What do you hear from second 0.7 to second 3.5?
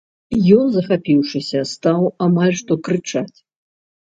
захапіўшыся, стаў амаль што крычаць.